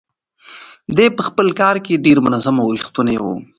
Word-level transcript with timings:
دی 0.95 1.05
په 1.15 1.21
خپل 1.27 1.47
کار 1.61 1.75
کې 1.85 2.01
ډېر 2.05 2.17
منظم 2.25 2.55
او 2.61 2.67
ریښتونی 2.75 3.17
و. 3.21 3.25